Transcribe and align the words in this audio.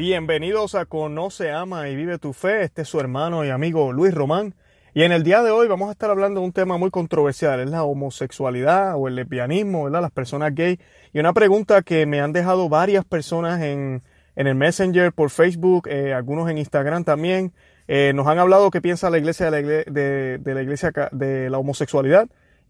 Bienvenidos 0.00 0.76
a 0.76 0.86
Conoce, 0.86 1.50
Ama 1.50 1.90
y 1.90 1.94
Vive 1.94 2.18
tu 2.18 2.32
Fe. 2.32 2.62
Este 2.62 2.80
es 2.80 2.88
su 2.88 2.98
hermano 3.00 3.44
y 3.44 3.50
amigo 3.50 3.92
Luis 3.92 4.14
Román. 4.14 4.54
Y 4.94 5.02
en 5.02 5.12
el 5.12 5.24
día 5.24 5.42
de 5.42 5.50
hoy 5.50 5.68
vamos 5.68 5.90
a 5.90 5.92
estar 5.92 6.08
hablando 6.08 6.40
de 6.40 6.46
un 6.46 6.52
tema 6.52 6.78
muy 6.78 6.90
controversial, 6.90 7.60
es 7.60 7.68
la 7.68 7.84
homosexualidad 7.84 8.94
o 8.96 9.08
el 9.08 9.16
lesbianismo, 9.16 9.84
¿verdad? 9.84 10.00
Las 10.00 10.10
personas 10.10 10.54
gay. 10.54 10.80
Y 11.12 11.20
una 11.20 11.34
pregunta 11.34 11.82
que 11.82 12.06
me 12.06 12.22
han 12.22 12.32
dejado 12.32 12.70
varias 12.70 13.04
personas 13.04 13.60
en, 13.60 14.02
en 14.36 14.46
el 14.46 14.54
Messenger, 14.54 15.12
por 15.12 15.28
Facebook, 15.28 15.86
eh, 15.86 16.14
algunos 16.14 16.48
en 16.48 16.56
Instagram 16.56 17.04
también. 17.04 17.52
Eh, 17.86 18.12
nos 18.14 18.26
han 18.26 18.38
hablado 18.38 18.70
qué 18.70 18.80
piensa 18.80 19.10
la 19.10 19.18
iglesia 19.18 19.44
de 19.44 19.50
la, 19.50 19.60
iglesia, 19.60 19.92
de, 19.92 20.38
de 20.38 20.54
la 20.54 20.62
iglesia 20.62 20.92
de 21.12 21.50
la 21.50 21.58
homosexualidad. 21.58 22.26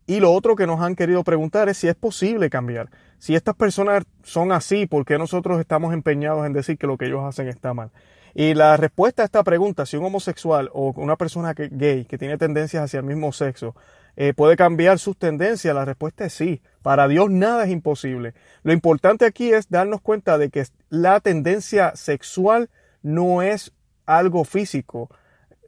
Y 0.07 0.21
lo 0.21 0.33
otro 0.33 0.57
que 0.57 0.67
nos 0.67 0.81
han 0.81 0.97
querido 0.97 1.23
preguntar 1.23 1.69
es 1.69 1.79
si 1.79 1.89
es 1.89 1.95
posible 1.95 2.51
cambiar. 2.51 2.91
Si 3.19 3.35
estas 3.35 3.55
personas 3.55 4.05
son 4.23 4.51
así, 4.51 4.87
¿por 4.87 5.05
qué 5.05 5.19
nosotros 5.19 5.61
estamos 5.61 5.93
empeñados 5.93 6.47
en 6.47 6.53
decir 6.53 6.79
que 6.79 6.87
lo 6.87 6.97
que 6.97 7.07
ellos 7.07 7.23
hacen 7.25 7.49
está 7.49 7.75
mal? 7.75 7.91
Y 8.35 8.55
la 8.55 8.77
respuesta 8.77 9.23
a 9.23 9.25
esta 9.25 9.43
pregunta, 9.43 9.87
si 9.87 9.97
un 9.97 10.05
homosexual 10.05 10.71
o 10.73 10.93
una 10.97 11.17
persona 11.17 11.55
que, 11.55 11.69
gay 11.71 12.05
que 12.05 12.19
tiene 12.19 12.39
tendencias 12.39 12.85
hacia 12.85 13.01
el 13.01 13.07
mismo 13.07 13.33
sexo 13.33 13.75
eh, 14.17 14.35
puede 14.35 14.57
cambiar 14.57 14.99
sus 14.99 15.17
tendencias, 15.17 15.75
la 15.75 15.85
respuesta 15.85 16.25
es 16.25 16.33
sí. 16.33 16.63
Para 16.83 17.09
Dios 17.09 17.31
nada 17.31 17.65
es 17.65 17.71
imposible. 17.71 18.35
Lo 18.63 18.73
importante 18.73 19.25
aquí 19.25 19.53
es 19.53 19.69
darnos 19.69 20.01
cuenta 20.01 20.39
de 20.39 20.51
que 20.51 20.65
la 20.89 21.21
tendencia 21.21 21.95
sexual 21.97 22.71
no 23.03 23.43
es 23.43 23.73
algo 24.07 24.45
físico. 24.45 25.11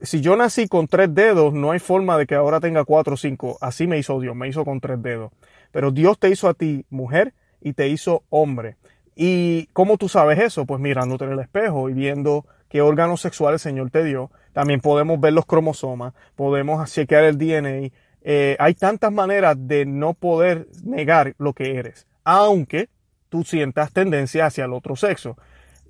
Si 0.03 0.21
yo 0.21 0.37
nací 0.37 0.67
con 0.67 0.89
tres 0.89 1.15
dedos, 1.15 1.55
no 1.55 1.71
hay 1.71 1.79
forma 1.79 2.19
de 2.19 2.27
que 2.27 2.35
ahora 2.35 2.59
tenga 2.59 2.85
cuatro 2.85 3.15
o 3.15 3.17
cinco. 3.17 3.57
Así 3.61 3.87
me 3.87 3.99
hizo 3.99 4.19
Dios, 4.21 4.35
me 4.35 4.49
hizo 4.49 4.65
con 4.65 4.81
tres 4.81 5.01
dedos. 5.01 5.31
Pero 5.71 5.93
Dios 5.93 6.19
te 6.19 6.29
hizo 6.29 6.49
a 6.49 6.55
ti 6.55 6.85
mujer 6.91 7.35
y 7.61 7.75
te 7.75 7.89
hizo 7.89 8.25
hombre. 8.29 8.77
¿Y 9.15 9.67
cómo 9.73 9.99
tú 9.99 10.09
sabes 10.09 10.41
eso? 10.41 10.67
Pues 10.67 10.81
mirándote 10.81 11.25
en 11.25 11.33
el 11.33 11.39
espejo 11.39 11.89
y 11.89 11.93
viendo 11.93 12.47
qué 12.69 12.83
órganos 12.83 13.21
sexuales 13.21 13.65
el 13.65 13.71
Señor 13.71 13.91
te 13.91 14.03
dio. 14.03 14.33
También 14.53 14.81
podemos 14.81 15.21
ver 15.21 15.35
los 15.35 15.47
cromosomas, 15.47 16.15
podemos 16.35 16.91
chequear 16.93 17.23
el 17.25 17.39
DNA. 17.39 17.91
Eh, 18.23 18.57
hay 18.59 18.75
tantas 18.75 19.13
maneras 19.13 19.57
de 19.57 19.87
no 19.87 20.15
poder 20.15 20.67
negar 20.85 21.35
lo 21.39 21.53
que 21.53 21.77
eres, 21.77 22.07
aunque 22.25 22.89
tú 23.29 23.45
sientas 23.45 23.93
tendencia 23.93 24.47
hacia 24.47 24.65
el 24.65 24.73
otro 24.73 24.97
sexo. 24.97 25.37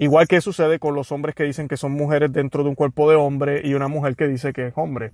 Igual 0.02 0.26
que 0.26 0.40
sucede 0.40 0.80
con 0.80 0.96
los 0.96 1.12
hombres 1.12 1.36
que 1.36 1.44
dicen 1.44 1.68
que 1.68 1.76
son 1.76 1.92
mujeres 1.92 2.32
dentro 2.32 2.64
de 2.64 2.70
un 2.70 2.74
cuerpo 2.74 3.08
de 3.08 3.14
hombre 3.14 3.62
y 3.64 3.74
una 3.74 3.86
mujer 3.86 4.16
que 4.16 4.26
dice 4.26 4.52
que 4.52 4.66
es 4.66 4.72
hombre. 4.74 5.12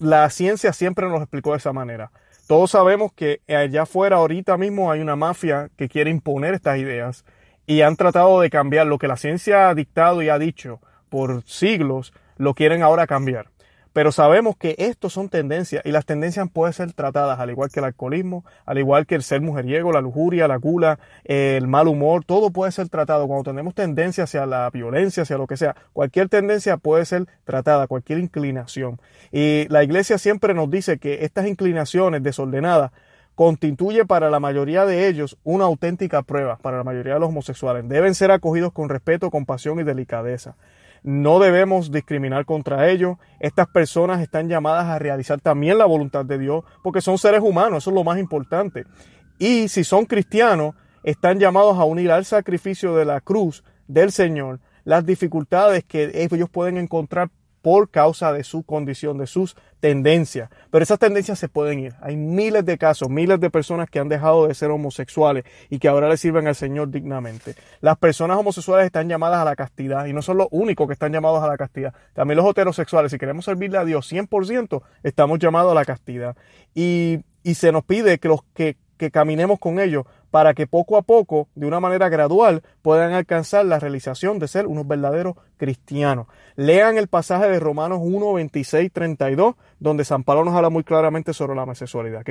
La 0.00 0.28
ciencia 0.28 0.72
siempre 0.72 1.08
nos 1.08 1.20
explicó 1.20 1.52
de 1.52 1.58
esa 1.58 1.72
manera. 1.72 2.10
Todos 2.48 2.72
sabemos 2.72 3.12
que 3.12 3.42
allá 3.46 3.82
afuera 3.82 4.16
ahorita 4.16 4.56
mismo 4.56 4.90
hay 4.90 5.00
una 5.00 5.14
mafia 5.14 5.70
que 5.76 5.88
quiere 5.88 6.10
imponer 6.10 6.54
estas 6.54 6.78
ideas 6.78 7.24
y 7.64 7.82
han 7.82 7.94
tratado 7.94 8.40
de 8.40 8.50
cambiar 8.50 8.88
lo 8.88 8.98
que 8.98 9.06
la 9.06 9.16
ciencia 9.16 9.68
ha 9.68 9.74
dictado 9.76 10.20
y 10.20 10.30
ha 10.30 10.38
dicho 10.40 10.80
por 11.08 11.44
siglos, 11.44 12.12
lo 12.38 12.54
quieren 12.54 12.82
ahora 12.82 13.06
cambiar. 13.06 13.51
Pero 13.92 14.10
sabemos 14.10 14.56
que 14.56 14.74
estos 14.78 15.12
son 15.12 15.28
tendencias 15.28 15.84
y 15.84 15.92
las 15.92 16.06
tendencias 16.06 16.48
pueden 16.50 16.72
ser 16.72 16.92
tratadas 16.92 17.38
al 17.38 17.50
igual 17.50 17.70
que 17.70 17.80
el 17.80 17.84
alcoholismo, 17.84 18.44
al 18.64 18.78
igual 18.78 19.06
que 19.06 19.14
el 19.14 19.22
ser 19.22 19.40
mujeriego, 19.40 19.92
la 19.92 20.00
lujuria, 20.00 20.48
la 20.48 20.56
gula, 20.56 20.98
el 21.24 21.66
mal 21.66 21.88
humor, 21.88 22.24
todo 22.24 22.50
puede 22.50 22.72
ser 22.72 22.88
tratado. 22.88 23.26
Cuando 23.26 23.50
tenemos 23.50 23.74
tendencia 23.74 24.24
hacia 24.24 24.46
la 24.46 24.70
violencia, 24.70 25.24
hacia 25.24 25.36
lo 25.36 25.46
que 25.46 25.56
sea, 25.56 25.76
cualquier 25.92 26.28
tendencia 26.28 26.76
puede 26.78 27.04
ser 27.04 27.26
tratada, 27.44 27.86
cualquier 27.86 28.18
inclinación. 28.18 29.00
Y 29.30 29.66
la 29.68 29.84
iglesia 29.84 30.18
siempre 30.18 30.54
nos 30.54 30.70
dice 30.70 30.98
que 30.98 31.24
estas 31.24 31.46
inclinaciones 31.46 32.22
desordenadas 32.22 32.92
constituye 33.34 34.04
para 34.04 34.30
la 34.30 34.40
mayoría 34.40 34.84
de 34.84 35.08
ellos 35.08 35.38
una 35.42 35.64
auténtica 35.64 36.22
prueba, 36.22 36.56
para 36.56 36.78
la 36.78 36.84
mayoría 36.84 37.14
de 37.14 37.20
los 37.20 37.30
homosexuales. 37.30 37.88
Deben 37.88 38.14
ser 38.14 38.30
acogidos 38.30 38.72
con 38.72 38.88
respeto, 38.88 39.30
compasión 39.30 39.80
y 39.80 39.84
delicadeza. 39.84 40.56
No 41.02 41.40
debemos 41.40 41.90
discriminar 41.90 42.44
contra 42.44 42.88
ellos. 42.88 43.16
Estas 43.40 43.68
personas 43.68 44.20
están 44.20 44.48
llamadas 44.48 44.86
a 44.86 44.98
realizar 44.98 45.40
también 45.40 45.78
la 45.78 45.86
voluntad 45.86 46.24
de 46.24 46.38
Dios 46.38 46.64
porque 46.82 47.00
son 47.00 47.18
seres 47.18 47.40
humanos, 47.40 47.82
eso 47.82 47.90
es 47.90 47.94
lo 47.94 48.04
más 48.04 48.18
importante. 48.18 48.84
Y 49.38 49.68
si 49.68 49.82
son 49.82 50.06
cristianos, 50.06 50.74
están 51.02 51.40
llamados 51.40 51.78
a 51.78 51.84
unir 51.84 52.12
al 52.12 52.24
sacrificio 52.24 52.94
de 52.94 53.04
la 53.04 53.20
cruz 53.20 53.64
del 53.88 54.12
Señor 54.12 54.60
las 54.84 55.06
dificultades 55.06 55.84
que 55.84 56.10
ellos 56.14 56.50
pueden 56.50 56.76
encontrar 56.76 57.30
por 57.62 57.88
causa 57.90 58.32
de 58.32 58.44
su 58.44 58.64
condición, 58.64 59.18
de 59.18 59.26
sus 59.26 59.56
tendencias. 59.80 60.50
Pero 60.70 60.82
esas 60.82 60.98
tendencias 60.98 61.38
se 61.38 61.48
pueden 61.48 61.78
ir. 61.78 61.94
Hay 62.00 62.16
miles 62.16 62.64
de 62.64 62.76
casos, 62.76 63.08
miles 63.08 63.40
de 63.40 63.50
personas 63.50 63.88
que 63.88 63.98
han 63.98 64.08
dejado 64.08 64.46
de 64.46 64.54
ser 64.54 64.70
homosexuales 64.70 65.44
y 65.70 65.78
que 65.78 65.88
ahora 65.88 66.08
le 66.08 66.16
sirven 66.16 66.46
al 66.46 66.54
Señor 66.54 66.90
dignamente. 66.90 67.54
Las 67.80 67.96
personas 67.96 68.36
homosexuales 68.36 68.86
están 68.86 69.08
llamadas 69.08 69.40
a 69.40 69.44
la 69.44 69.56
castidad 69.56 70.06
y 70.06 70.12
no 70.12 70.22
son 70.22 70.38
los 70.38 70.48
únicos 70.50 70.86
que 70.86 70.92
están 70.92 71.12
llamados 71.12 71.42
a 71.42 71.46
la 71.46 71.56
castidad. 71.56 71.94
También 72.12 72.36
los 72.36 72.50
heterosexuales, 72.50 73.12
si 73.12 73.18
queremos 73.18 73.44
servirle 73.44 73.78
a 73.78 73.84
Dios 73.84 74.12
100%, 74.12 74.82
estamos 75.02 75.38
llamados 75.38 75.72
a 75.72 75.74
la 75.74 75.84
castidad. 75.84 76.36
Y, 76.74 77.20
y 77.42 77.54
se 77.54 77.72
nos 77.72 77.84
pide 77.84 78.18
que 78.18 78.28
los 78.28 78.40
que 78.54 78.76
que 79.02 79.10
caminemos 79.10 79.58
con 79.58 79.80
ellos 79.80 80.04
para 80.32 80.54
que 80.54 80.66
poco 80.66 80.96
a 80.96 81.02
poco, 81.02 81.48
de 81.54 81.66
una 81.66 81.78
manera 81.78 82.08
gradual, 82.08 82.62
puedan 82.80 83.12
alcanzar 83.12 83.66
la 83.66 83.78
realización 83.78 84.38
de 84.38 84.48
ser 84.48 84.66
unos 84.66 84.88
verdaderos 84.88 85.34
cristianos. 85.58 86.26
Lean 86.56 86.96
el 86.96 87.06
pasaje 87.06 87.50
de 87.50 87.60
Romanos 87.60 87.98
1, 88.02 88.32
26, 88.32 88.90
32, 88.90 89.56
donde 89.78 90.06
San 90.06 90.24
Pablo 90.24 90.46
nos 90.46 90.54
habla 90.54 90.70
muy 90.70 90.84
claramente 90.84 91.34
sobre 91.34 91.54
la 91.54 91.64
homosexualidad. 91.64 92.24